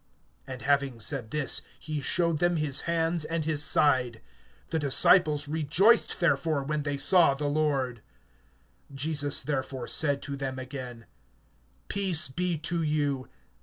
[0.47, 4.19] (20)And having said this, he showed them his hands and his side.
[4.71, 8.01] The disciples rejoiced therefore, when they saw the Lord.
[8.91, 11.05] (21)Jesus therefore said to them again:
[11.87, 13.27] Peace be to you.